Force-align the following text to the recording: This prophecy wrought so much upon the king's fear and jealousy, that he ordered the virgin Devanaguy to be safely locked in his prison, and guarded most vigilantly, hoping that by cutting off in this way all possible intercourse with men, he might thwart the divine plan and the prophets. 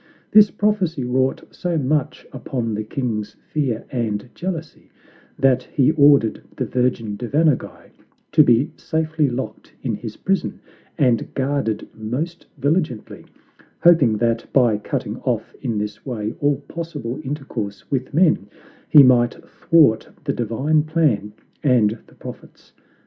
This 0.31 0.49
prophecy 0.49 1.03
wrought 1.03 1.43
so 1.51 1.77
much 1.77 2.25
upon 2.33 2.73
the 2.73 2.83
king's 2.83 3.35
fear 3.53 3.85
and 3.91 4.31
jealousy, 4.33 4.89
that 5.37 5.61
he 5.61 5.91
ordered 5.91 6.41
the 6.57 6.65
virgin 6.65 7.15
Devanaguy 7.15 7.91
to 8.31 8.41
be 8.43 8.71
safely 8.77 9.29
locked 9.29 9.71
in 9.83 9.93
his 9.93 10.17
prison, 10.17 10.59
and 10.97 11.31
guarded 11.35 11.87
most 11.93 12.47
vigilantly, 12.57 13.25
hoping 13.83 14.17
that 14.17 14.51
by 14.51 14.79
cutting 14.79 15.17
off 15.17 15.53
in 15.61 15.77
this 15.77 16.03
way 16.03 16.33
all 16.39 16.61
possible 16.61 17.21
intercourse 17.23 17.91
with 17.91 18.11
men, 18.11 18.49
he 18.89 19.03
might 19.03 19.35
thwart 19.47 20.09
the 20.23 20.33
divine 20.33 20.81
plan 20.81 21.31
and 21.61 21.99
the 22.07 22.15
prophets. 22.15 22.73